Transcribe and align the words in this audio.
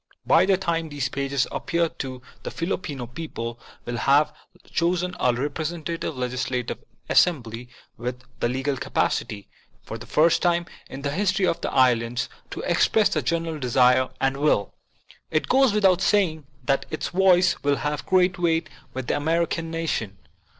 By 0.25 0.47
the 0.47 0.57
time 0.57 0.89
these 0.89 1.09
pages 1.09 1.45
appear 1.51 1.87
the 1.99 2.49
Filipino 2.49 3.05
people 3.05 3.59
will 3.85 3.97
have 3.97 4.33
chosen 4.65 5.15
a 5.19 5.31
representative 5.31 6.17
legislative 6.17 6.79
assembly 7.07 7.69
with 7.97 8.23
the 8.39 8.49
legal 8.49 8.77
capacity, 8.77 9.47
for 9.83 9.99
the 9.99 10.07
first 10.07 10.41
time 10.41 10.65
in 10.89 11.03
the 11.03 11.11
history 11.11 11.45
of 11.45 11.61
the 11.61 11.71
islands, 11.71 12.29
to 12.49 12.61
express 12.61 13.09
the 13.09 13.21
general 13.21 13.59
desire 13.59 14.09
and 14.19 14.37
will. 14.37 14.73
It 15.29 15.47
goes 15.47 15.71
without 15.71 16.01
saying 16.01 16.47
that 16.63 16.87
its 16.89 17.09
voice 17.09 17.61
will 17.61 17.75
have 17.75 18.03
great 18.07 18.39
weight 18.39 18.71
with 18.95 19.05
the 19.05 19.15
American 19.15 19.69
nation. 19.69 20.17